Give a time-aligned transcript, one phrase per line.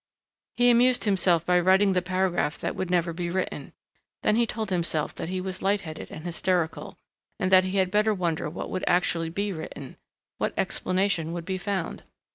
[0.57, 3.71] He amused himself by writing the paragraph that would never be written.
[4.23, 6.97] Then he told himself that he was lightheaded and hysterical
[7.39, 9.97] and that he had better wonder what would actually be written.
[10.39, 12.01] What explanation would be found?